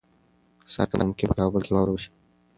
[0.71, 2.09] سهار ته ممکن په کابل کې واوره ووریږي.